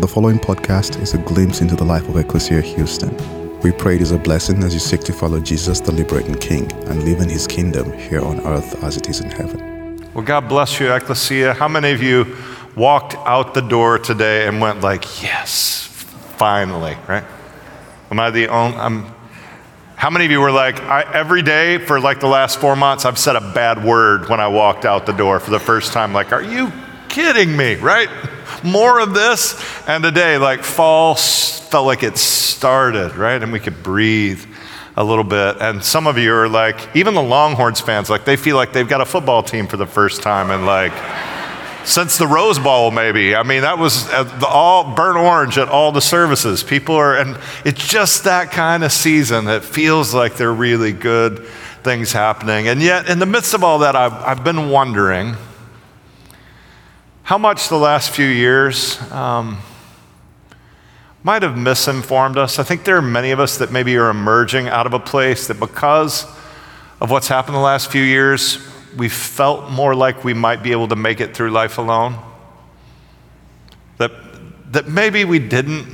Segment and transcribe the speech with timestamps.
[0.00, 3.14] The following podcast is a glimpse into the life of Ecclesia Houston.
[3.60, 6.72] We pray it is a blessing as you seek to follow Jesus, the liberating King,
[6.88, 10.10] and live in his kingdom here on earth as it is in heaven.
[10.14, 11.52] Well, God bless you, Ecclesia.
[11.52, 12.36] How many of you
[12.74, 15.86] walked out the door today and went like, yes,
[16.36, 17.24] finally, right?
[18.10, 19.06] Am I the only, I'm,
[19.94, 23.04] how many of you were like, I, every day for like the last four months,
[23.04, 26.12] I've said a bad word when I walked out the door for the first time?
[26.12, 26.72] Like, are you
[27.12, 28.08] kidding me, right?
[28.64, 29.54] More of this.
[29.86, 33.40] And today, like, fall felt like it started, right?
[33.40, 34.44] And we could breathe
[34.96, 35.56] a little bit.
[35.60, 38.88] And some of you are like, even the Longhorns fans, like, they feel like they've
[38.88, 40.50] got a football team for the first time.
[40.50, 40.92] And like,
[41.84, 43.34] since the Rose Bowl, maybe.
[43.34, 46.62] I mean, that was uh, the all burnt orange at all the services.
[46.62, 50.92] People are, and it's just that kind of season that feels like there are really
[50.92, 51.44] good
[51.82, 52.68] things happening.
[52.68, 55.36] And yet, in the midst of all that, I've, I've been wondering
[57.22, 59.58] how much the last few years um,
[61.22, 62.58] might have misinformed us.
[62.58, 65.46] I think there are many of us that maybe are emerging out of a place
[65.46, 66.24] that because
[67.00, 68.58] of what's happened the last few years,
[68.96, 72.18] we felt more like we might be able to make it through life alone.
[73.98, 74.10] That,
[74.72, 75.86] that maybe we didn't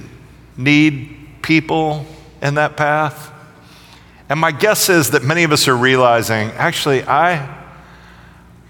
[0.56, 2.06] need people
[2.40, 3.32] in that path.
[4.30, 7.66] And my guess is that many of us are realizing actually, I,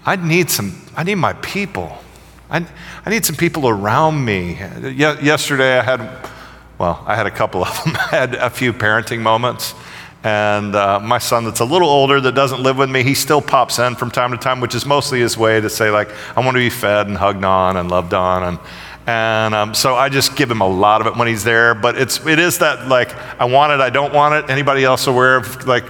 [0.05, 1.97] I need some, I need my people.
[2.49, 2.65] I,
[3.05, 4.53] I need some people around me.
[4.81, 6.29] Ye- yesterday I had,
[6.79, 7.95] well, I had a couple of them.
[7.95, 9.75] I had a few parenting moments.
[10.23, 13.41] And uh, my son, that's a little older, that doesn't live with me, he still
[13.41, 16.41] pops in from time to time, which is mostly his way to say, like, I
[16.41, 18.43] want to be fed and hugged on and loved on.
[18.43, 18.59] And,
[19.07, 21.73] and um, so I just give him a lot of it when he's there.
[21.73, 24.51] But it's, it is that, like, I want it, I don't want it.
[24.51, 25.85] Anybody else aware of, like,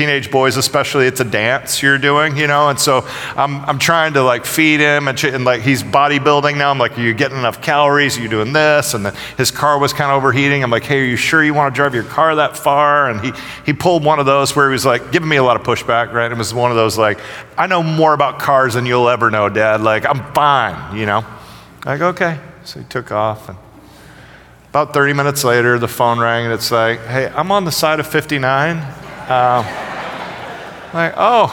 [0.00, 2.70] teenage boys especially it's a dance you're doing you know?
[2.70, 3.06] And so
[3.36, 6.70] i'm, I'm trying to like feed him and, and like he's bodybuilding now.
[6.70, 8.16] I'm like are you getting enough calories?
[8.16, 8.94] Are you doing this?
[8.94, 10.62] And his car was kind of overheating.
[10.62, 13.10] I'm like hey are you sure you want to drive your car that far?
[13.10, 13.32] And he,
[13.66, 16.14] he pulled one of those where he was like giving me a lot of pushback
[16.14, 16.32] right?
[16.32, 17.20] It was one of those like
[17.58, 19.82] i know more about cars than you'll ever know dad.
[19.82, 21.26] Like i'm fine you know?
[21.84, 22.40] Like okay.
[22.64, 23.58] So he took off and
[24.70, 28.00] about 30 minutes later the phone rang and it's like hey i'm on the side
[28.00, 28.78] of 59
[29.30, 29.62] uh,
[30.92, 31.46] like, oh,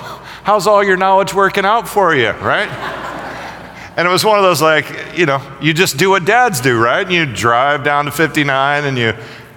[0.43, 2.67] how's all your knowledge working out for you, right?
[3.97, 6.79] And it was one of those like, you know, you just do what dads do,
[6.79, 7.05] right?
[7.05, 9.13] And you drive down to 59 and you,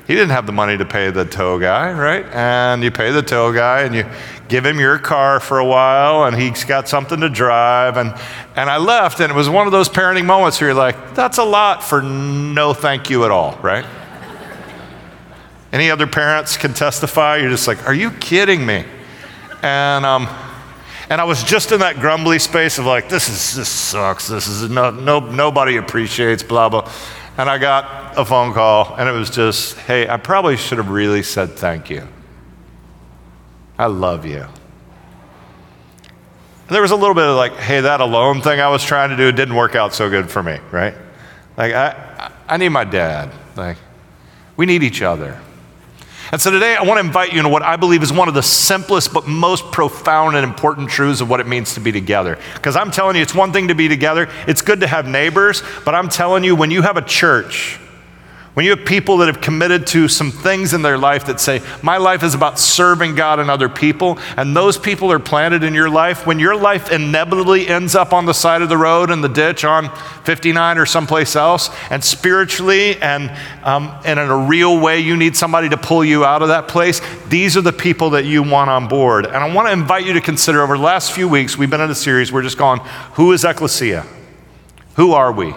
[0.07, 2.27] he didn't have the money to pay the tow guy, right?
[2.33, 4.05] And you pay the tow guy and you
[4.49, 7.97] give him your car for a while and he's got something to drive.
[7.97, 8.15] And,
[8.57, 11.39] and I left and it was one of those parenting moments where you're like, that's
[11.39, 13.85] a lot for no thank you at all, right?
[15.73, 17.37] Any other parents can testify?
[17.37, 18.85] You're just like, are you kidding me?
[19.63, 20.29] And, um,
[21.09, 24.29] and I was just in that grumbly space of like, this is this sucks.
[24.29, 26.91] This is no, no, nobody appreciates blah blah.
[27.37, 30.91] And I got a phone call, and it was just, hey, I probably should have
[30.91, 32.07] really said thank you.
[33.79, 34.43] I love you.
[34.43, 34.51] And
[36.69, 39.17] there was a little bit of like, hey, that alone thing I was trying to
[39.17, 40.95] do didn't work out so good for me, right?
[41.57, 43.33] Like, I, I need my dad.
[43.57, 43.79] Like,
[44.57, 45.41] we need each other.
[46.33, 48.35] And so today I want to invite you into what I believe is one of
[48.35, 52.39] the simplest but most profound and important truths of what it means to be together.
[52.55, 55.63] Because I'm telling you, it's one thing to be together, it's good to have neighbors,
[55.85, 57.81] but I'm telling you, when you have a church,
[58.55, 61.63] when you have people that have committed to some things in their life that say,
[61.85, 65.73] My life is about serving God and other people, and those people are planted in
[65.73, 69.21] your life, when your life inevitably ends up on the side of the road in
[69.21, 69.89] the ditch on
[70.25, 73.31] 59 or someplace else, and spiritually and,
[73.63, 76.67] um, and in a real way, you need somebody to pull you out of that
[76.67, 79.27] place, these are the people that you want on board.
[79.27, 81.81] And I want to invite you to consider over the last few weeks, we've been
[81.81, 82.81] in a series, we're just going,
[83.15, 84.05] Who is Ecclesia?
[84.97, 85.55] Who are we?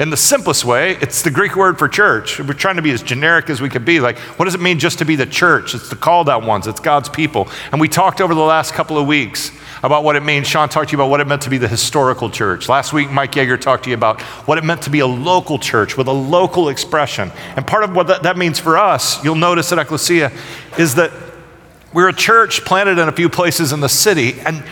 [0.00, 2.40] In the simplest way, it's the Greek word for church.
[2.40, 4.00] We're trying to be as generic as we could be.
[4.00, 5.74] Like, what does it mean just to be the church?
[5.74, 7.50] It's the called out ones, it's God's people.
[7.70, 9.52] And we talked over the last couple of weeks
[9.82, 10.46] about what it means.
[10.46, 12.66] Sean talked to you about what it meant to be the historical church.
[12.66, 15.58] Last week, Mike Yeager talked to you about what it meant to be a local
[15.58, 17.30] church with a local expression.
[17.54, 20.32] And part of what that, that means for us, you'll notice at Ecclesia,
[20.78, 21.12] is that
[21.92, 24.40] we're a church planted in a few places in the city.
[24.46, 24.64] And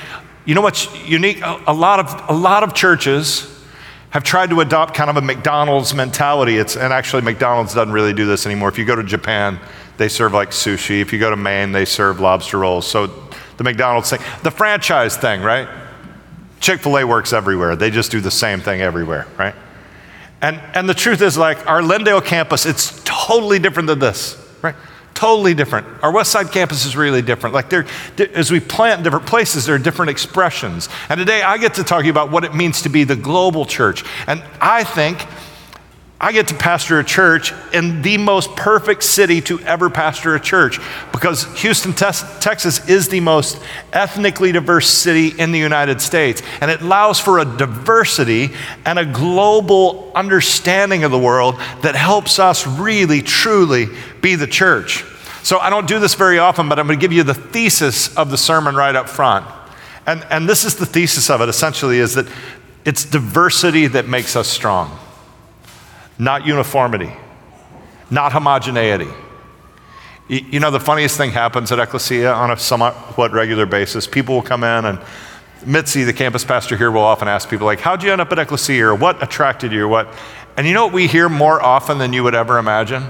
[0.46, 1.42] you know what's unique?
[1.42, 3.57] A, a lot, of, a lot of churches
[4.10, 6.56] have tried to adopt kind of a McDonald's mentality.
[6.56, 8.68] It's, and actually, McDonald's doesn't really do this anymore.
[8.68, 9.60] If you go to Japan,
[9.98, 11.00] they serve like sushi.
[11.00, 12.86] If you go to Maine, they serve lobster rolls.
[12.86, 13.06] So
[13.56, 15.68] the McDonald's thing, the franchise thing, right?
[16.60, 17.76] Chick fil A works everywhere.
[17.76, 19.54] They just do the same thing everywhere, right?
[20.40, 24.76] And, and the truth is, like, our Lindale campus, it's totally different than this, right?
[25.18, 25.84] Totally different.
[26.04, 27.52] Our West Side campus is really different.
[27.52, 27.84] Like, there,
[28.34, 30.88] as we plant in different places, there are different expressions.
[31.08, 33.16] And today I get to talk to you about what it means to be the
[33.16, 34.04] global church.
[34.28, 35.26] And I think
[36.20, 40.40] I get to pastor a church in the most perfect city to ever pastor a
[40.40, 40.80] church
[41.12, 43.60] because Houston, Texas is the most
[43.92, 46.42] ethnically diverse city in the United States.
[46.60, 48.50] And it allows for a diversity
[48.84, 53.86] and a global understanding of the world that helps us really, truly
[54.20, 55.04] be the church.
[55.44, 58.14] So I don't do this very often, but I'm going to give you the thesis
[58.16, 59.46] of the sermon right up front.
[60.04, 62.26] And, and this is the thesis of it essentially is that
[62.84, 64.98] it's diversity that makes us strong
[66.18, 67.12] not uniformity,
[68.10, 69.08] not homogeneity.
[70.28, 74.06] You know, the funniest thing happens at Ecclesia on a somewhat regular basis.
[74.06, 74.98] People will come in, and
[75.64, 78.38] Mitzi, the campus pastor here, will often ask people, like, how'd you end up at
[78.38, 80.12] Ecclesia, or what attracted you, or what?
[80.56, 83.04] And you know what we hear more often than you would ever imagine?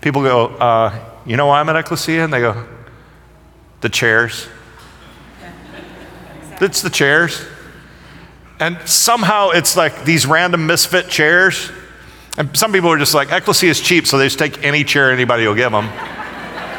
[0.00, 2.24] People go, uh, you know why I'm at Ecclesia?
[2.24, 2.66] And they go,
[3.80, 4.48] the chairs.
[6.60, 7.42] It's the chairs.
[8.58, 11.70] And somehow it's like these random misfit chairs
[12.36, 15.10] and some people are just like, Ecclesia is cheap, so they just take any chair
[15.10, 15.86] anybody will give them,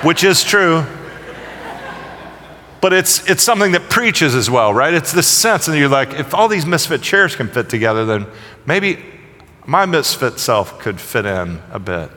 [0.03, 0.85] which is true.
[2.79, 4.93] But it's, it's something that preaches as well, right?
[4.93, 8.25] It's this sense, and you're like, if all these misfit chairs can fit together, then
[8.65, 9.03] maybe
[9.65, 12.09] my misfit self could fit in a bit.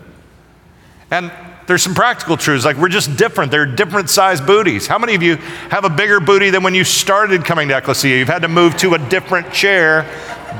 [1.10, 1.30] And
[1.66, 3.50] there's some practical truths, like we're just different.
[3.50, 4.86] They're different sized booties.
[4.86, 5.36] How many of you
[5.70, 8.16] have a bigger booty than when you started coming to Ecclesia?
[8.16, 10.02] You've had to move to a different chair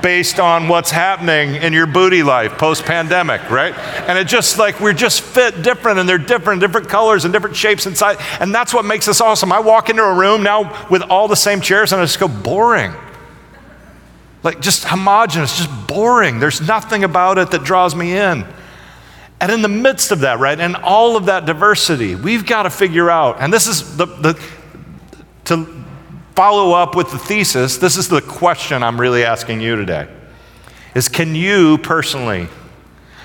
[0.02, 3.74] based on what's happening in your booty life post pandemic, right?
[4.08, 7.56] And it just like we're just fit different and they're different, different colors and different
[7.56, 8.16] shapes inside.
[8.40, 9.52] And that's what makes us awesome.
[9.52, 12.28] I walk into a room now with all the same chairs and I just go
[12.28, 12.92] boring.
[14.42, 16.38] Like just homogenous, just boring.
[16.38, 18.46] There's nothing about it that draws me in.
[19.40, 22.70] And in the midst of that, right, and all of that diversity, we've got to
[22.70, 24.42] figure out, and this is the, the
[25.46, 25.83] to
[26.34, 30.08] follow up with the thesis, this is the question I'm really asking you today.
[30.94, 32.48] Is can you personally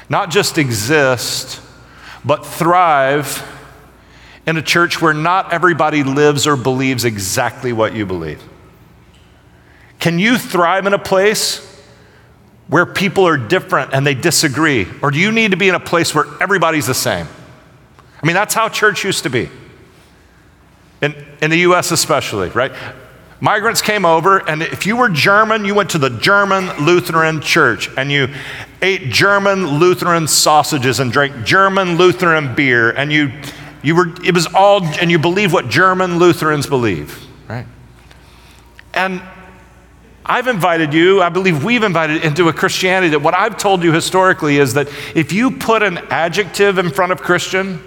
[0.10, 1.62] not just exist,
[2.26, 3.44] but thrive
[4.46, 8.42] in a church where not everybody lives or believes exactly what you believe?
[10.00, 11.66] Can you thrive in a place
[12.68, 14.88] where people are different and they disagree?
[15.02, 17.28] Or do you need to be in a place where everybody's the same?
[18.22, 19.50] I mean, that's how church used to be.
[21.02, 22.72] In, in the US, especially, right?
[23.42, 27.90] Migrants came over, and if you were German, you went to the German Lutheran church
[27.96, 28.28] and you
[28.82, 33.32] ate German Lutheran sausages and drank German Lutheran beer, and you,
[33.82, 37.66] you were, it was all, and you believe what German Lutherans believe, right?
[38.94, 39.22] And
[40.26, 43.94] I've invited you, I believe we've invited into a Christianity that what I've told you
[43.94, 47.82] historically is that if you put an adjective in front of Christian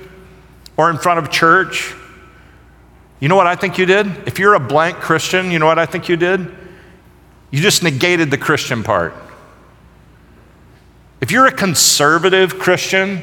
[0.78, 1.94] or in front of church,
[3.22, 4.08] you know what I think you did?
[4.26, 6.40] If you're a blank Christian, you know what I think you did?
[7.52, 9.14] You just negated the Christian part.
[11.20, 13.22] If you're a conservative Christian,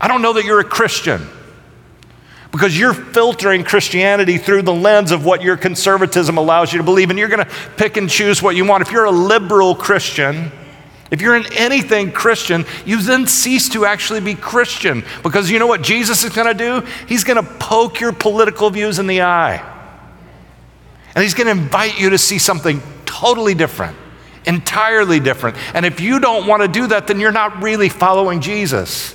[0.00, 1.24] I don't know that you're a Christian
[2.50, 7.10] because you're filtering Christianity through the lens of what your conservatism allows you to believe,
[7.10, 8.82] and you're going to pick and choose what you want.
[8.82, 10.50] If you're a liberal Christian,
[11.12, 15.66] if you're in anything Christian, you then cease to actually be Christian because you know
[15.66, 16.86] what Jesus is going to do?
[17.06, 19.68] He's going to poke your political views in the eye.
[21.14, 23.94] And he's going to invite you to see something totally different,
[24.46, 25.58] entirely different.
[25.74, 29.14] And if you don't want to do that, then you're not really following Jesus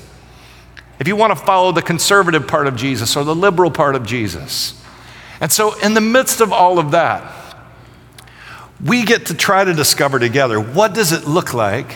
[0.99, 4.05] if you want to follow the conservative part of Jesus or the liberal part of
[4.05, 4.79] Jesus.
[5.41, 7.46] And so, in the midst of all of that,
[8.83, 11.95] we get to try to discover together what does it look like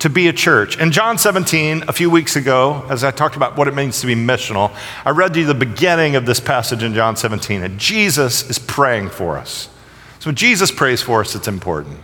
[0.00, 0.78] to be a church.
[0.78, 4.06] In John 17, a few weeks ago, as I talked about what it means to
[4.06, 7.78] be missional, I read to you the beginning of this passage in John 17, and
[7.78, 9.70] Jesus is praying for us.
[10.18, 11.98] So when Jesus prays for us, it's important.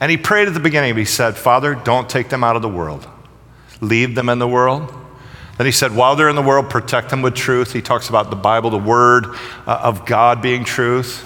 [0.00, 2.68] And he prayed at the beginning, he said, Father, don't take them out of the
[2.68, 3.06] world.
[3.80, 4.92] Leave them in the world,
[5.58, 7.72] then he said, while they're in the world, protect them with truth.
[7.72, 9.26] He talks about the Bible, the Word
[9.66, 11.24] uh, of God being truth,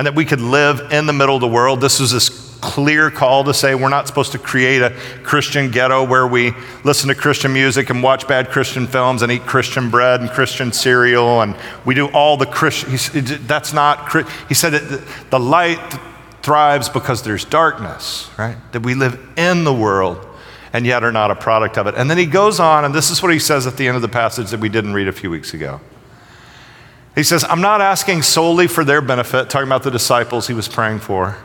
[0.00, 1.82] and that we could live in the middle of the world.
[1.82, 2.30] This was this
[2.62, 6.54] clear call to say we're not supposed to create a Christian ghetto where we
[6.84, 10.72] listen to Christian music and watch bad Christian films and eat Christian bread and Christian
[10.72, 11.54] cereal and
[11.84, 12.96] we do all the Christian.
[13.46, 14.10] That's not,
[14.48, 15.98] he said that the light
[16.40, 18.56] thrives because there's darkness, right?
[18.72, 20.26] That we live in the world
[20.72, 21.94] and yet are not a product of it.
[21.94, 24.02] And then he goes on, and this is what he says at the end of
[24.02, 25.78] the passage that we didn't read a few weeks ago.
[27.20, 30.68] He says, I'm not asking solely for their benefit, talking about the disciples he was
[30.68, 31.36] praying for.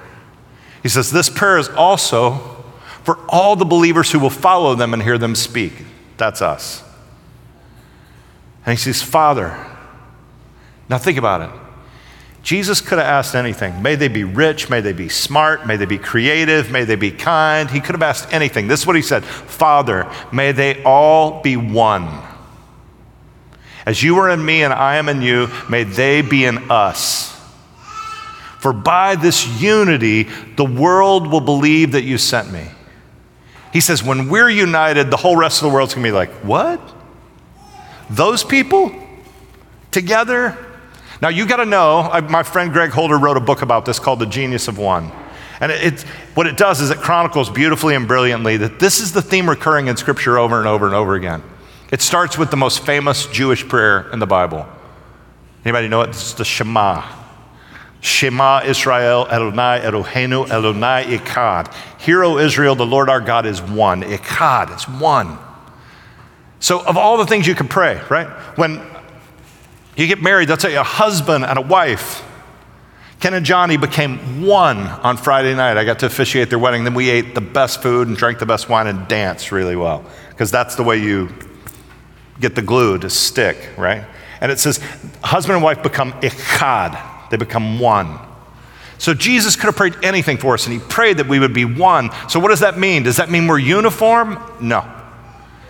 [0.81, 2.63] He says, This prayer is also
[3.03, 5.73] for all the believers who will follow them and hear them speak.
[6.15, 6.81] That's us.
[8.65, 9.53] And he says, Father,
[10.87, 11.61] now think about it.
[12.41, 13.81] Jesus could have asked anything.
[13.81, 17.11] May they be rich, may they be smart, may they be creative, may they be
[17.11, 17.69] kind.
[17.69, 18.69] He could have asked anything.
[18.69, 22.23] This is what he said Father, may they all be one.
[23.85, 27.31] As you are in me and I am in you, may they be in us.
[28.59, 30.23] For by this unity,
[30.55, 32.67] the world will believe that you sent me.
[33.71, 36.81] He says, when we're united, the whole rest of the world's gonna be like, what?
[38.09, 38.91] Those people
[39.91, 40.57] together?
[41.21, 43.99] Now, you got to know, I, my friend Greg Holder wrote a book about this
[43.99, 45.11] called The Genius of One.
[45.59, 46.01] And it, it,
[46.35, 49.87] what it does is it chronicles beautifully and brilliantly that this is the theme recurring
[49.87, 51.41] in Scripture over and over and over again.
[51.95, 54.67] It starts with the most famous Jewish prayer in the Bible.
[55.63, 56.09] Anybody know it?
[56.09, 57.05] It's the Shema.
[58.01, 61.73] Shema Israel, Adonai Eloheinu, Adonai Echad.
[62.01, 64.01] Hear, O Israel, the Lord our God is one.
[64.01, 65.37] Echad, it's one.
[66.59, 68.27] So, of all the things you can pray, right?
[68.57, 68.81] When
[69.95, 72.29] you get married, that's a husband and a wife.
[73.21, 75.77] Ken and Johnny became one on Friday night.
[75.77, 76.83] I got to officiate their wedding.
[76.83, 80.03] Then we ate the best food and drank the best wine and danced really well
[80.31, 81.29] because that's the way you
[82.39, 84.05] get the glue to stick, right?
[84.41, 84.79] And it says,
[85.23, 88.19] husband and wife become echad, they become one.
[88.97, 91.65] So Jesus could have prayed anything for us, and he prayed that we would be
[91.65, 92.09] one.
[92.29, 93.03] So what does that mean?
[93.03, 94.39] Does that mean we're uniform?
[94.61, 94.89] No.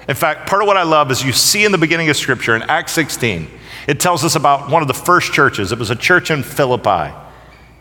[0.07, 2.55] In fact, part of what I love is you see in the beginning of Scripture
[2.55, 3.47] in Acts 16,
[3.87, 5.71] it tells us about one of the first churches.
[5.71, 7.13] It was a church in Philippi.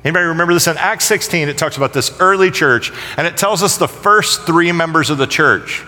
[0.04, 0.66] Anybody remember this?
[0.66, 4.42] In Acts 16, it talks about this early church, and it tells us the first
[4.42, 5.82] three members of the church.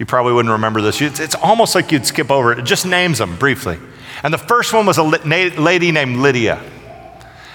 [0.00, 0.98] You probably wouldn't remember this.
[1.02, 2.58] It's, it's almost like you'd skip over it.
[2.58, 3.78] It just names them briefly.
[4.22, 6.58] And the first one was a lady named Lydia.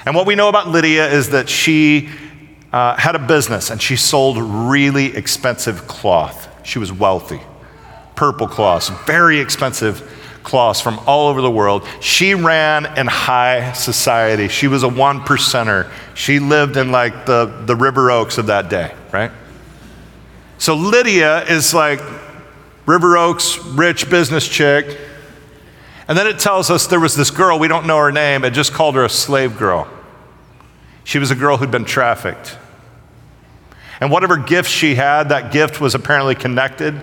[0.06, 2.08] And what we know about Lydia is that she
[2.72, 6.48] uh, had a business and she sold really expensive cloth.
[6.64, 7.42] She was wealthy.
[8.14, 10.08] Purple cloths, very expensive
[10.44, 11.84] cloths from all over the world.
[12.00, 14.50] She ran in high society.
[14.50, 15.90] She was a one percenter.
[16.14, 19.32] She lived in like the, the River Oaks of that day, right?
[20.60, 22.00] So Lydia is like
[22.86, 25.00] River Oaks, rich business chick.
[26.08, 28.51] And then it tells us there was this girl, we don't know her name, it
[28.51, 29.88] just called her a slave girl.
[31.04, 32.58] She was a girl who'd been trafficked.
[34.00, 37.01] And whatever gift she had, that gift was apparently connected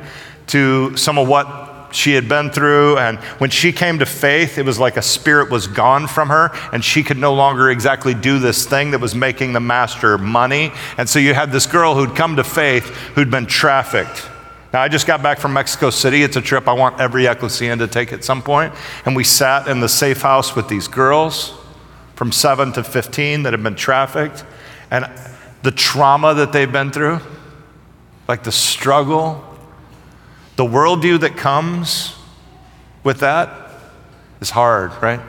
[0.48, 2.98] to some of what she had been through.
[2.98, 6.50] And when she came to faith, it was like a spirit was gone from her,
[6.72, 10.72] and she could no longer exactly do this thing that was making the master money.
[10.98, 12.84] And so you had this girl who'd come to faith
[13.14, 14.28] who'd been trafficked.
[14.72, 16.22] Now, I just got back from Mexico City.
[16.22, 18.72] It's a trip I want every Ecclesian to take at some point.
[19.04, 21.52] And we sat in the safe house with these girls
[22.14, 24.44] from 7 to 15 that had been trafficked.
[24.90, 25.10] And
[25.62, 27.20] the trauma that they've been through,
[28.28, 29.44] like the struggle,
[30.56, 32.16] the worldview that comes
[33.04, 33.50] with that
[34.40, 35.20] is hard, right?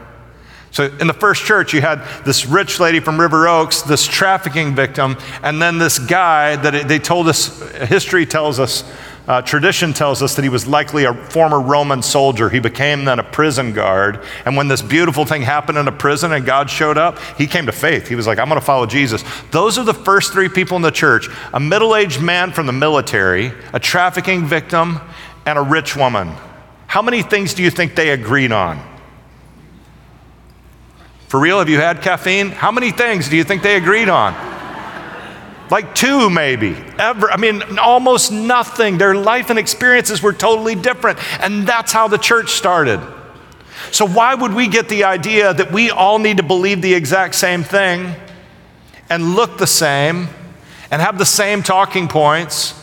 [0.71, 4.73] So, in the first church, you had this rich lady from River Oaks, this trafficking
[4.73, 8.83] victim, and then this guy that they told us, history tells us,
[9.27, 12.49] uh, tradition tells us that he was likely a former Roman soldier.
[12.49, 14.21] He became then a prison guard.
[14.45, 17.65] And when this beautiful thing happened in a prison and God showed up, he came
[17.67, 18.07] to faith.
[18.07, 19.23] He was like, I'm going to follow Jesus.
[19.51, 22.73] Those are the first three people in the church a middle aged man from the
[22.73, 24.99] military, a trafficking victim,
[25.45, 26.29] and a rich woman.
[26.87, 28.79] How many things do you think they agreed on?
[31.29, 32.51] For real, have you had caffeine?
[32.51, 34.52] How many things do you think they agreed on?
[35.69, 36.75] Like two, maybe.
[36.99, 37.31] Ever.
[37.31, 38.97] I mean, almost nothing.
[38.97, 41.19] Their life and experiences were totally different.
[41.41, 42.99] And that's how the church started.
[43.91, 47.35] So, why would we get the idea that we all need to believe the exact
[47.35, 48.13] same thing
[49.09, 50.27] and look the same
[50.91, 52.79] and have the same talking points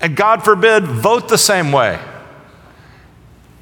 [0.00, 1.98] and God forbid, vote the same way?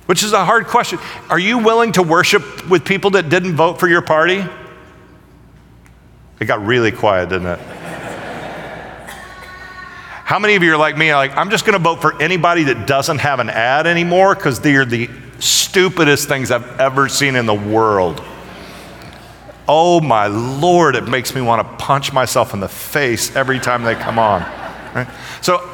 [0.06, 0.98] Which is a hard question.
[1.28, 4.44] Are you willing to worship with people that didn't vote for your party?
[6.40, 7.79] It got really quiet, didn't it?
[10.30, 11.12] How many of you are like me?
[11.12, 14.60] Like, I'm just going to vote for anybody that doesn't have an ad anymore because
[14.60, 15.10] they're the
[15.40, 18.22] stupidest things I've ever seen in the world.
[19.66, 23.82] Oh my Lord, it makes me want to punch myself in the face every time
[23.82, 24.42] they come on.
[24.94, 25.08] Right?
[25.42, 25.68] So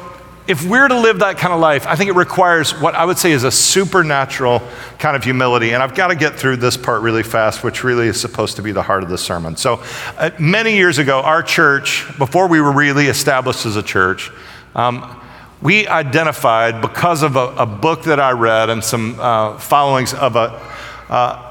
[0.47, 3.17] if we're to live that kind of life, I think it requires what I would
[3.17, 4.61] say is a supernatural
[4.97, 5.73] kind of humility.
[5.73, 8.61] And I've got to get through this part really fast, which really is supposed to
[8.61, 9.57] be the heart of the sermon.
[9.57, 9.83] So,
[10.17, 14.31] uh, many years ago, our church, before we were really established as a church,
[14.73, 15.21] um,
[15.61, 20.35] we identified because of a, a, book that I read and some uh, followings of
[20.35, 20.61] a,
[21.09, 21.46] uh,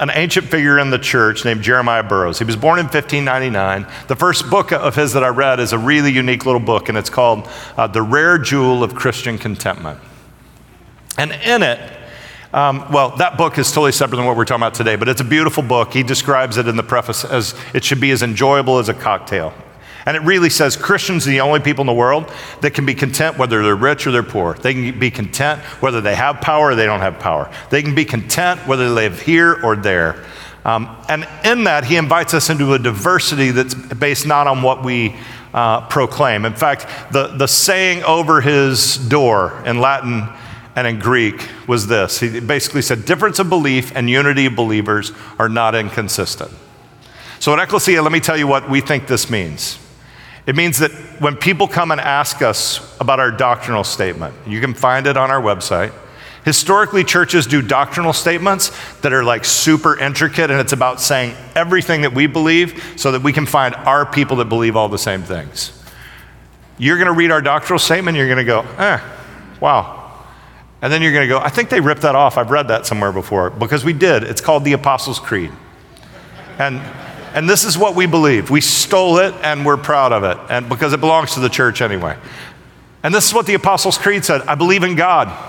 [0.00, 2.38] an ancient figure in the church named Jeremiah Burroughs.
[2.38, 3.86] He was born in 1599.
[4.08, 6.98] The first book of his that I read is a really unique little book, and
[6.98, 10.00] it's called uh, The Rare Jewel of Christian Contentment.
[11.16, 11.78] And in it,
[12.52, 15.20] Um, well, that book is totally separate than what we're talking about today, but it's
[15.20, 15.92] a beautiful book.
[15.92, 19.52] He describes it in the preface as it should be as enjoyable as a cocktail.
[20.06, 22.94] And it really says Christians are the only people in the world that can be
[22.94, 24.54] content whether they're rich or they're poor.
[24.54, 27.52] They can be content whether they have power or they don't have power.
[27.70, 30.24] They can be content whether they live here or there.
[30.64, 34.84] Um, and in that, he invites us into a diversity that's based not on what
[34.84, 35.16] we
[35.54, 36.44] uh, proclaim.
[36.44, 40.28] In fact, the, the saying over his door in Latin
[40.76, 45.12] and in Greek was this he basically said, difference of belief and unity of believers
[45.38, 46.52] are not inconsistent.
[47.38, 49.78] So at Ecclesia, let me tell you what we think this means.
[50.46, 54.74] It means that when people come and ask us about our doctrinal statement, you can
[54.74, 55.92] find it on our website.
[56.44, 62.02] Historically, churches do doctrinal statements that are like super intricate, and it's about saying everything
[62.02, 65.22] that we believe so that we can find our people that believe all the same
[65.22, 65.76] things.
[66.78, 69.00] You're going to read our doctrinal statement, you're going to go, eh,
[69.60, 70.00] wow.
[70.82, 72.38] And then you're going to go, I think they ripped that off.
[72.38, 73.50] I've read that somewhere before.
[73.50, 74.22] Because we did.
[74.22, 75.52] It's called the Apostles' Creed.
[76.58, 76.80] And
[77.34, 78.50] and this is what we believe.
[78.50, 81.82] We stole it and we're proud of it, and because it belongs to the church
[81.82, 82.16] anyway.
[83.02, 85.48] And this is what the Apostles' Creed said I believe in God.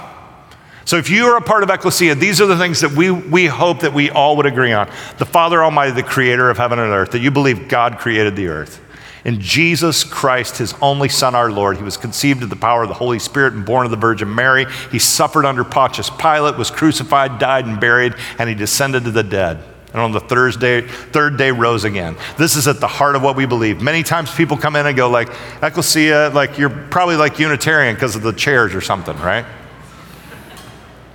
[0.86, 3.46] So if you are a part of Ecclesia, these are the things that we, we
[3.46, 4.90] hope that we all would agree on.
[5.20, 8.48] The Father Almighty, the creator of heaven and earth, that you believe God created the
[8.48, 8.82] earth.
[9.24, 12.90] In Jesus Christ, his only Son, our Lord, he was conceived of the power of
[12.90, 14.66] the Holy Spirit and born of the Virgin Mary.
[14.92, 19.24] He suffered under Pontius Pilate, was crucified, died, and buried, and he descended to the
[19.24, 22.16] dead and on the Thursday, third day rose again.
[22.38, 23.82] This is at the heart of what we believe.
[23.82, 25.30] Many times people come in and go like,
[25.62, 29.46] Ecclesia, like you're probably like Unitarian because of the chairs or something, right?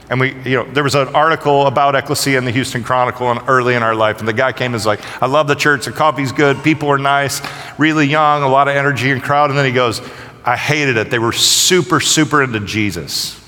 [0.09, 3.41] And we, you know, there was an article about Ecclesia in the Houston Chronicle and
[3.49, 5.87] early in our life, and the guy came and was like, I love the church,
[5.87, 7.41] the coffee's good, people are nice,
[7.77, 9.51] really young, a lot of energy and crowd.
[9.51, 10.01] And then he goes,
[10.45, 11.11] I hated it.
[11.11, 13.43] They were super, super into Jesus.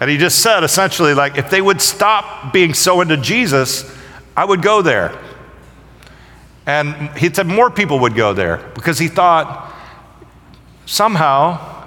[0.00, 3.98] And he just said essentially, like, if they would stop being so into Jesus,
[4.40, 5.18] I would go there.
[6.64, 9.70] And he said more people would go there because he thought
[10.86, 11.84] somehow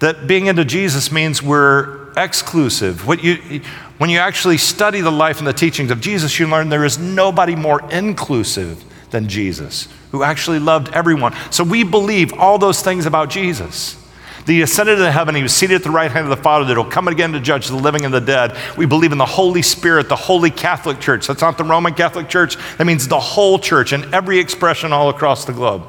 [0.00, 3.06] that being into Jesus means we're exclusive.
[3.06, 3.62] What you,
[3.96, 6.98] when you actually study the life and the teachings of Jesus, you learn there is
[6.98, 11.34] nobody more inclusive than Jesus, who actually loved everyone.
[11.50, 13.96] So we believe all those things about Jesus.
[14.44, 16.66] That he ascended into heaven, he was seated at the right hand of the Father,
[16.66, 18.56] that he'll come again to judge the living and the dead.
[18.76, 21.26] We believe in the Holy Spirit, the Holy Catholic Church.
[21.26, 25.08] That's not the Roman Catholic Church, that means the whole church and every expression all
[25.08, 25.84] across the globe.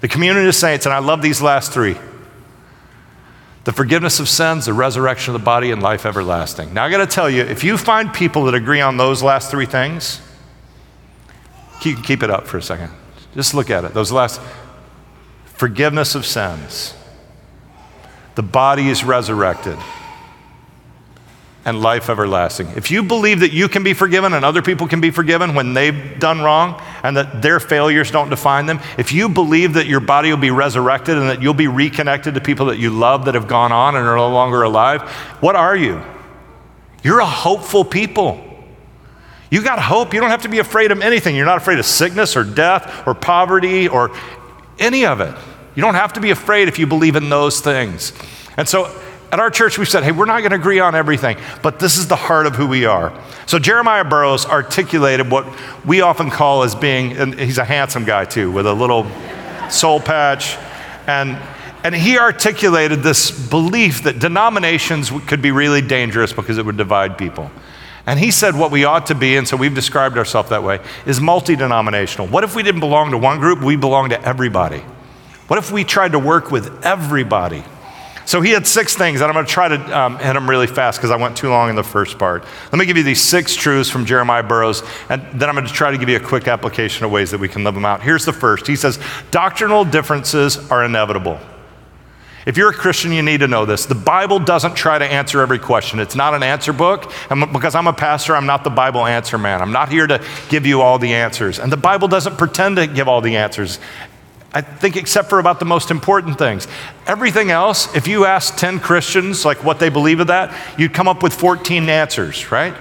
[0.00, 1.96] The community of saints, and I love these last three
[3.64, 6.74] the forgiveness of sins, the resurrection of the body, and life everlasting.
[6.74, 9.52] Now, I got to tell you, if you find people that agree on those last
[9.52, 10.20] three things,
[11.80, 12.90] can keep it up for a second.
[13.34, 13.94] Just look at it.
[13.94, 14.40] Those last
[15.44, 16.94] forgiveness of sins
[18.34, 19.78] the body is resurrected,
[21.64, 22.68] and life everlasting.
[22.76, 25.74] If you believe that you can be forgiven and other people can be forgiven when
[25.74, 30.00] they've done wrong and that their failures don't define them, if you believe that your
[30.00, 33.34] body will be resurrected and that you'll be reconnected to people that you love that
[33.34, 35.02] have gone on and are no longer alive,
[35.40, 36.02] what are you?
[37.04, 38.48] You're a hopeful people.
[39.50, 40.14] You got hope.
[40.14, 41.36] You don't have to be afraid of anything.
[41.36, 44.16] You're not afraid of sickness or death or poverty or
[44.78, 45.34] any of it.
[45.74, 48.12] You don't have to be afraid if you believe in those things.
[48.56, 48.94] And so
[49.32, 51.96] at our church, we've said, hey, we're not going to agree on everything, but this
[51.96, 53.18] is the heart of who we are.
[53.46, 55.46] So Jeremiah Burroughs articulated what
[55.86, 59.10] we often call as being, and he's a handsome guy too, with a little
[59.70, 60.56] soul patch.
[61.06, 61.38] And,
[61.82, 67.16] and he articulated this belief that denominations could be really dangerous because it would divide
[67.16, 67.50] people.
[68.04, 70.80] And he said what we ought to be, and so we've described ourselves that way,
[71.06, 72.26] is multi denominational.
[72.26, 73.62] What if we didn't belong to one group?
[73.62, 74.82] We belong to everybody.
[75.52, 77.62] What if we tried to work with everybody?
[78.24, 80.66] So he had six things, and I'm going to try to um, hit them really
[80.66, 82.46] fast because I went too long in the first part.
[82.72, 85.72] Let me give you these six truths from Jeremiah Burroughs, and then I'm going to
[85.74, 88.00] try to give you a quick application of ways that we can live them out.
[88.00, 88.98] Here's the first He says,
[89.30, 91.38] Doctrinal differences are inevitable.
[92.46, 93.84] If you're a Christian, you need to know this.
[93.84, 96.00] The Bible doesn't try to answer every question.
[96.00, 97.12] It's not an answer book.
[97.30, 99.60] And because I'm a pastor, I'm not the Bible answer man.
[99.60, 101.60] I'm not here to give you all the answers.
[101.60, 103.78] And the Bible doesn't pretend to give all the answers.
[104.54, 106.68] I think, except for about the most important things.
[107.06, 111.08] Everything else, if you ask 10 Christians like what they believe of that, you'd come
[111.08, 112.74] up with 14 answers, right?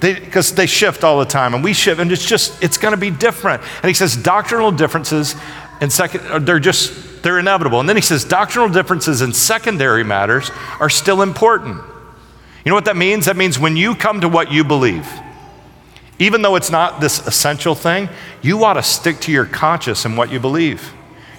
[0.00, 2.92] Because they, they, shift all the time and we shift, and it's just, it's going
[2.92, 3.62] to be different.
[3.82, 5.34] And he says doctrinal differences
[5.80, 7.80] and second, uh, they're just, they're inevitable.
[7.80, 11.76] And then he says doctrinal differences in secondary matters are still important.
[12.64, 13.26] You know what that means?
[13.26, 15.06] That means when you come to what you believe,
[16.18, 18.08] even though it's not this essential thing,
[18.42, 20.92] you ought to stick to your conscience and what you believe.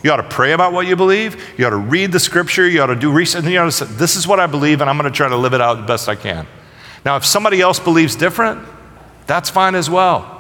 [0.04, 1.60] You ought to pray about what you believe.
[1.60, 2.68] You ought to read the scripture.
[2.68, 3.44] You ought to do research.
[3.46, 5.36] You ought to say, This is what I believe, and I'm going to try to
[5.36, 6.48] live it out the best I can.
[7.04, 8.66] Now, if somebody else believes different,
[9.26, 10.34] that's fine as well.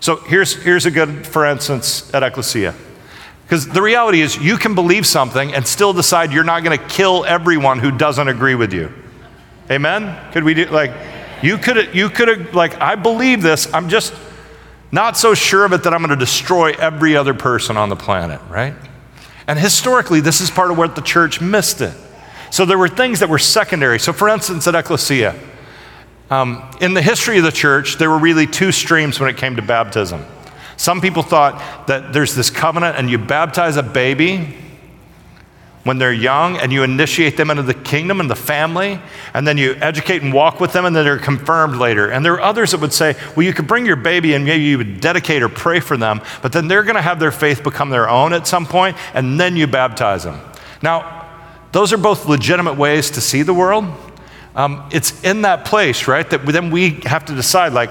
[0.00, 2.74] So here's, here's a good, for instance, at Ecclesia.
[3.44, 6.84] Because the reality is, you can believe something and still decide you're not going to
[6.86, 8.92] kill everyone who doesn't agree with you.
[9.70, 10.32] Amen?
[10.32, 10.90] Could we do, like,
[11.46, 14.12] you could you could have, like, I believe this, I'm just
[14.90, 17.96] not so sure of it that I'm going to destroy every other person on the
[17.96, 18.74] planet, right?
[19.46, 21.94] And historically, this is part of where the church missed it.
[22.50, 23.98] So there were things that were secondary.
[23.98, 25.38] So, for instance, at Ecclesia,
[26.30, 29.56] um, in the history of the church, there were really two streams when it came
[29.56, 30.24] to baptism.
[30.76, 34.56] Some people thought that there's this covenant and you baptize a baby
[35.86, 39.00] when they're young and you initiate them into the kingdom and the family,
[39.32, 42.10] and then you educate and walk with them, and then they're confirmed later.
[42.10, 44.64] And there are others that would say, well, you could bring your baby and maybe
[44.64, 47.62] you would dedicate or pray for them, but then they're going to have their faith
[47.62, 50.40] become their own at some point, and then you baptize them.
[50.82, 51.28] Now,
[51.72, 53.84] those are both legitimate ways to see the world.
[54.54, 57.90] Um, it's in that place, right, that then we have to decide, like,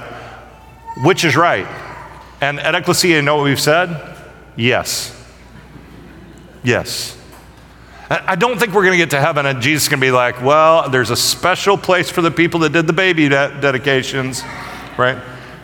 [1.04, 1.68] which is right.
[2.42, 4.18] And at Ecclesia, you know what we've said?
[4.56, 5.12] Yes.
[6.64, 7.15] Yes.
[8.10, 10.12] I don't think we're going to get to heaven and Jesus is going to be
[10.12, 14.44] like, well, there's a special place for the people that did the baby de- dedications,
[14.98, 15.18] right?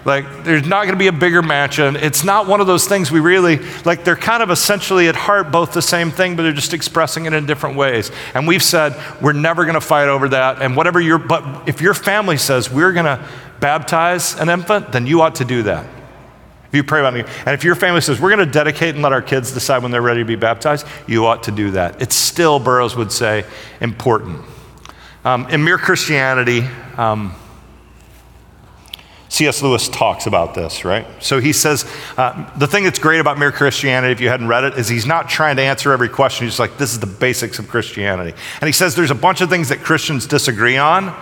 [0.03, 1.95] Like, there's not going to be a bigger mansion.
[1.95, 5.51] It's not one of those things we really, like, they're kind of essentially at heart
[5.51, 8.09] both the same thing, but they're just expressing it in different ways.
[8.33, 10.59] And we've said, we're never going to fight over that.
[10.63, 13.23] And whatever your, but if your family says, we're going to
[13.59, 15.85] baptize an infant, then you ought to do that.
[16.71, 19.03] If you pray about it, and if your family says, we're going to dedicate and
[19.03, 22.01] let our kids decide when they're ready to be baptized, you ought to do that.
[22.01, 23.43] It's still, Burroughs would say,
[23.81, 24.41] important.
[25.25, 26.61] Um, in Mere Christianity,
[26.95, 27.35] um,
[29.27, 29.61] C.S.
[29.61, 31.05] Lewis talks about this, right?
[31.19, 31.85] So he says
[32.17, 35.05] uh, the thing that's great about Mere Christianity, if you hadn't read it, is he's
[35.05, 36.47] not trying to answer every question.
[36.47, 38.33] He's like, this is the basics of Christianity.
[38.61, 41.13] And he says there's a bunch of things that Christians disagree on.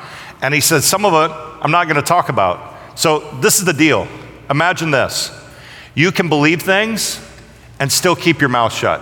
[0.43, 2.77] And he says some of it I'm not going to talk about.
[2.97, 4.07] So this is the deal.
[4.49, 5.38] Imagine this
[5.95, 7.19] you can believe things
[7.79, 9.01] and still keep your mouth shut.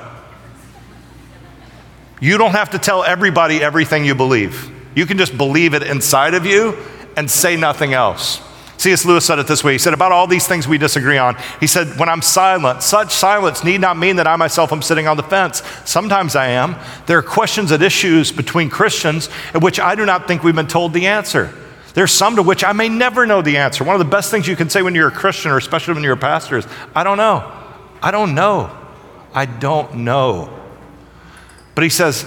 [2.19, 4.71] You don't have to tell everybody everything you believe.
[4.95, 6.77] You can just believe it inside of you
[7.15, 8.41] and say nothing else.
[8.77, 9.05] C.S.
[9.05, 9.73] Lewis said it this way.
[9.73, 13.11] He said, About all these things we disagree on, he said, When I'm silent, such
[13.11, 15.63] silence need not mean that I myself am sitting on the fence.
[15.85, 16.75] Sometimes I am.
[17.07, 20.67] There are questions and issues between Christians at which I do not think we've been
[20.67, 21.53] told the answer.
[21.97, 23.83] There's some to which I may never know the answer.
[23.83, 26.03] One of the best things you can say when you're a Christian, or especially when
[26.03, 27.51] you're a pastor, is, I don't know.
[28.03, 28.69] I don't know.
[29.33, 30.55] I don't know.
[31.73, 32.21] But he says,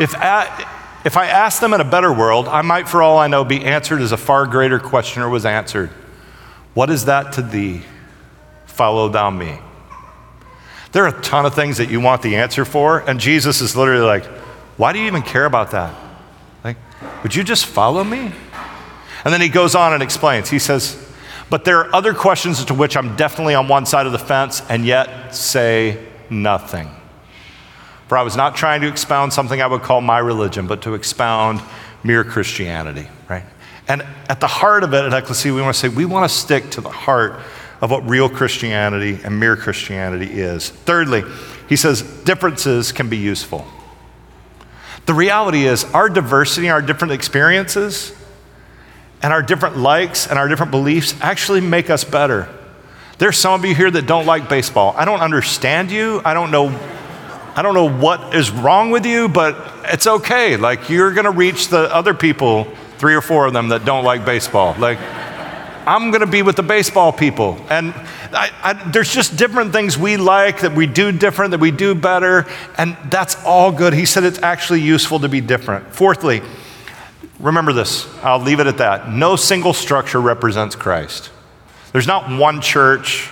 [0.00, 0.66] if, I,
[1.04, 3.64] if I ask them in a better world, I might, for all I know, be
[3.64, 5.90] answered as a far greater questioner was answered.
[6.74, 7.82] What is that to thee?
[8.66, 9.60] Follow thou me.
[10.90, 13.76] There are a ton of things that you want the answer for, and Jesus is
[13.76, 14.24] literally like,
[14.76, 16.09] Why do you even care about that?
[17.22, 18.32] Would you just follow me?
[19.24, 20.48] And then he goes on and explains.
[20.48, 21.12] He says,
[21.50, 24.62] But there are other questions to which I'm definitely on one side of the fence
[24.68, 26.88] and yet say nothing.
[28.08, 30.94] For I was not trying to expound something I would call my religion, but to
[30.94, 31.60] expound
[32.02, 33.44] mere Christianity, right?
[33.86, 36.34] And at the heart of it at Ecclesia, we want to say we want to
[36.34, 37.40] stick to the heart
[37.80, 40.70] of what real Christianity and mere Christianity is.
[40.70, 41.22] Thirdly,
[41.68, 43.66] he says differences can be useful.
[45.06, 48.14] The reality is, our diversity, our different experiences,
[49.22, 52.48] and our different likes and our different beliefs actually make us better.
[53.18, 54.94] There's some of you here that don't like baseball.
[54.96, 56.22] I don't understand you.
[56.24, 56.70] I don't know
[57.54, 60.56] I don't know what is wrong with you, but it's okay.
[60.56, 62.64] Like you're going to reach the other people,
[62.98, 64.76] three or four of them that don't like baseball.
[64.78, 64.98] Like
[65.90, 67.58] I'm going to be with the baseball people.
[67.68, 67.92] And
[68.32, 71.96] I, I, there's just different things we like that we do different, that we do
[71.96, 72.46] better,
[72.78, 73.92] and that's all good.
[73.92, 75.92] He said it's actually useful to be different.
[75.92, 76.42] Fourthly,
[77.40, 79.10] remember this, I'll leave it at that.
[79.10, 81.32] No single structure represents Christ.
[81.90, 83.28] There's not one church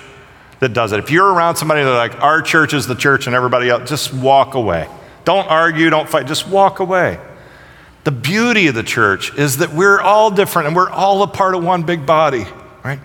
[0.59, 0.99] that does it.
[0.99, 4.13] If you're around somebody that like, our church is the church and everybody else, just
[4.13, 4.89] walk away.
[5.25, 7.21] Don't argue, don't fight, just walk away.
[8.09, 11.55] The beauty of the church is that we're all different and we're all a part
[11.55, 12.47] of one big body,
[12.83, 12.99] right?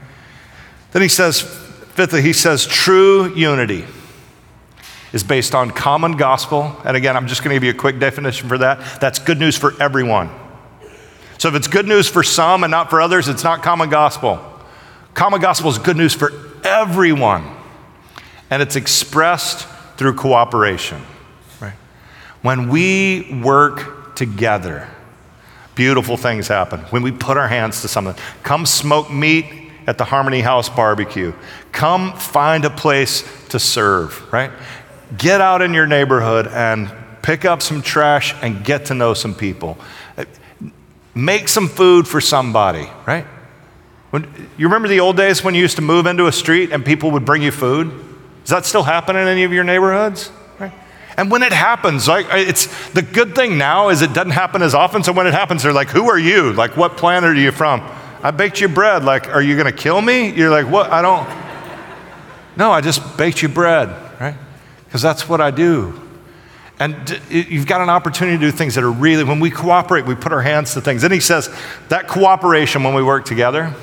[0.94, 3.84] Then he says, fifthly, he says, true unity
[5.12, 6.74] is based on common gospel.
[6.86, 9.02] And again, I'm just going to give you a quick definition for that.
[9.02, 10.30] That's good news for everyone.
[11.38, 14.39] So if it's good news for some and not for others, it's not common gospel.
[15.16, 16.32] Common gospel is good news for
[16.63, 17.44] everyone.
[18.50, 21.02] And it's expressed through cooperation.
[21.60, 21.74] Right?
[22.42, 24.88] When we work together,
[25.76, 26.80] beautiful things happen.
[26.92, 29.46] When we put our hands to something, come smoke meat
[29.86, 31.34] at the Harmony House barbecue.
[31.74, 34.52] Come find a place to serve, right?
[35.18, 36.90] Get out in your neighborhood and
[37.22, 39.78] pick up some trash and get to know some people.
[41.14, 43.26] Make some food for somebody, right?
[44.12, 46.86] When, you remember the old days when you used to move into a street and
[46.86, 47.90] people would bring you food?
[48.44, 50.32] Does that still happen in any of your neighborhoods?
[51.17, 54.73] And when it happens, like it's the good thing now is it doesn't happen as
[54.73, 55.04] often.
[55.04, 56.54] So when it happens, they're like, "Who are you?
[56.54, 57.82] Like, what planet are you from?"
[58.23, 59.04] I baked you bread.
[59.04, 60.32] Like, are you going to kill me?
[60.32, 60.91] You're like, what?
[60.91, 61.43] I don't.
[62.56, 63.89] No, I just baked you bread,
[64.21, 64.36] right?
[64.86, 65.99] Because that's what I do.
[66.80, 70.13] And you've got an opportunity to do things that are really, when we cooperate, we
[70.13, 71.04] put our hands to things.
[71.04, 71.49] And he says
[71.89, 73.73] that cooperation, when we work together,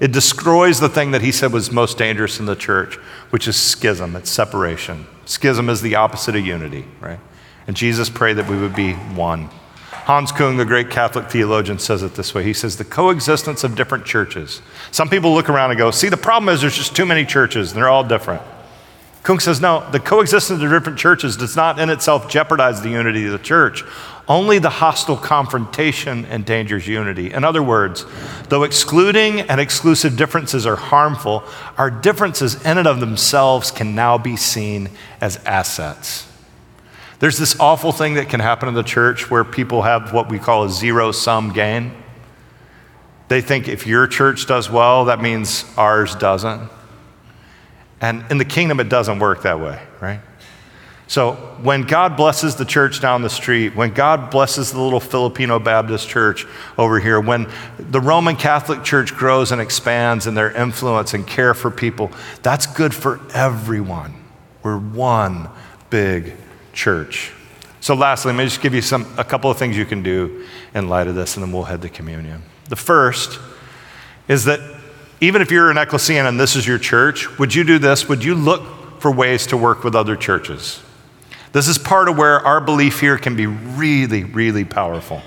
[0.00, 2.96] it destroys the thing that he said was most dangerous in the church,
[3.30, 5.06] which is schism, it's separation.
[5.26, 7.20] Schism is the opposite of unity, right?
[7.66, 9.50] And Jesus prayed that we would be one.
[9.90, 12.42] Hans Kung, the great Catholic theologian, says it this way.
[12.42, 14.62] He says, the coexistence of different churches.
[14.90, 17.70] Some people look around and go, see, the problem is there's just too many churches
[17.70, 18.42] and they're all different.
[19.22, 23.26] Kung says, no, the coexistence of different churches does not in itself jeopardize the unity
[23.26, 23.84] of the church.
[24.30, 27.32] Only the hostile confrontation endangers unity.
[27.32, 28.06] In other words,
[28.48, 31.42] though excluding and exclusive differences are harmful,
[31.76, 34.88] our differences in and of themselves can now be seen
[35.20, 36.28] as assets.
[37.18, 40.38] There's this awful thing that can happen in the church where people have what we
[40.38, 41.92] call a zero sum gain.
[43.26, 46.70] They think if your church does well, that means ours doesn't.
[48.00, 50.20] And in the kingdom, it doesn't work that way, right?
[51.10, 55.58] So when God blesses the church down the street, when God blesses the little Filipino
[55.58, 56.46] Baptist church
[56.78, 61.52] over here, when the Roman Catholic Church grows and expands in their influence and care
[61.52, 64.14] for people, that's good for everyone.
[64.62, 65.48] We're one
[65.90, 66.34] big
[66.72, 67.32] church.
[67.80, 70.46] So lastly, let me just give you some a couple of things you can do
[70.76, 72.44] in light of this, and then we'll head to communion.
[72.68, 73.40] The first
[74.28, 74.60] is that
[75.20, 78.08] even if you're an ecclesian and this is your church, would you do this?
[78.08, 80.84] Would you look for ways to work with other churches?
[81.52, 85.22] This is part of where our belief here can be really, really powerful.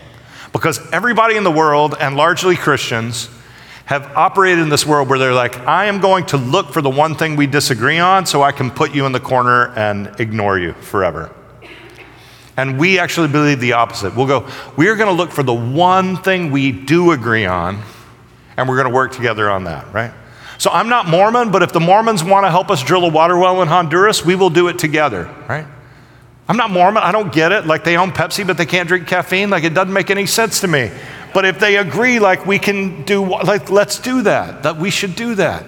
[0.51, 3.29] Because everybody in the world, and largely Christians,
[3.85, 6.89] have operated in this world where they're like, I am going to look for the
[6.89, 10.57] one thing we disagree on so I can put you in the corner and ignore
[10.57, 11.33] you forever.
[12.55, 14.15] And we actually believe the opposite.
[14.15, 17.81] We'll go, we are going to look for the one thing we do agree on
[18.55, 20.13] and we're going to work together on that, right?
[20.59, 23.37] So I'm not Mormon, but if the Mormons want to help us drill a water
[23.37, 25.65] well in Honduras, we will do it together, right?
[26.47, 27.03] I'm not Mormon.
[27.03, 27.65] I don't get it.
[27.65, 29.49] Like they own Pepsi, but they can't drink caffeine.
[29.49, 30.91] Like it doesn't make any sense to me.
[31.33, 34.63] But if they agree, like we can do, like let's do that.
[34.63, 35.65] That we should do that.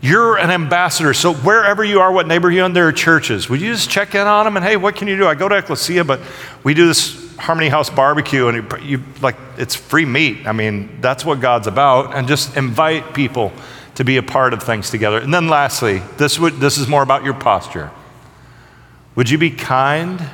[0.00, 1.14] You're an ambassador.
[1.14, 3.48] So wherever you are, what neighborhood you're in, there are churches.
[3.48, 5.26] Would you just check in on them and hey, what can you do?
[5.26, 6.20] I go to Ecclesia, but
[6.62, 10.46] we do this Harmony House barbecue, and you, you like it's free meat.
[10.46, 13.52] I mean, that's what God's about, and just invite people
[13.96, 15.18] to be a part of things together.
[15.18, 17.90] And then, lastly, this would, this is more about your posture.
[19.14, 20.28] Would you be kind,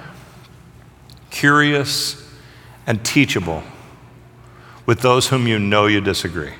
[1.30, 2.26] curious,
[2.86, 3.62] and teachable
[4.86, 6.54] with those whom you know you disagree?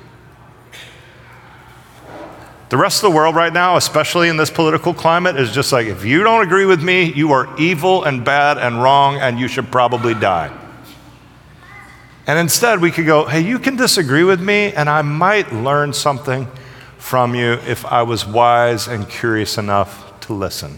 [2.69, 5.87] The rest of the world right now, especially in this political climate, is just like,
[5.87, 9.49] if you don't agree with me, you are evil and bad and wrong, and you
[9.49, 10.57] should probably die.
[12.27, 15.91] And instead, we could go, hey, you can disagree with me, and I might learn
[15.91, 16.47] something
[16.97, 20.77] from you if I was wise and curious enough to listen.